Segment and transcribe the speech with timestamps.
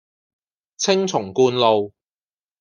[0.77, 1.93] 青松觀路